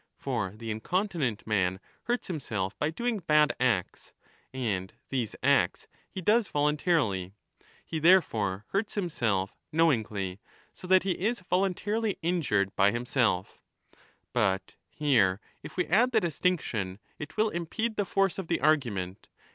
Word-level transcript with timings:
For 0.17 0.53
the 0.57 0.71
incontinent 0.71 1.45
man 1.45 1.79
hurts 2.05 2.25
himself 2.25 2.75
by 2.79 2.89
doing 2.89 3.19
bad 3.19 3.53
acts, 3.59 4.13
and 4.51 4.91
these 5.09 5.35
acts 5.43 5.85
he 6.09 6.21
does 6.23 6.47
voluntarily; 6.47 7.33
he 7.85 7.99
therefore 7.99 8.65
hurts 8.69 8.95
himself 8.95 9.53
knowingly, 9.71 10.39
so 10.73 10.87
that 10.87 11.03
he 11.03 11.11
is 11.11 11.41
voluntarily 11.41 12.17
injured 12.23 12.75
by 12.75 12.89
himself 12.89 13.59
But 14.33 14.73
here 14.89 15.39
if 15.61 15.77
we 15.77 15.85
add 15.85 16.13
the 16.13 16.19
distinction,^ 16.19 16.97
it 17.19 17.37
will 17.37 17.49
impede 17.51 17.95
the 17.95 18.03
force 18.03 18.39
of 18.39 18.47
the 18.47 18.59
argument. 18.59 19.27